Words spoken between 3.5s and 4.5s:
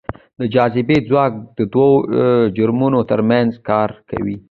کار کوي.